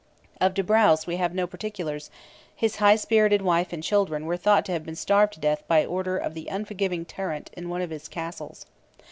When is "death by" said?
5.39-5.85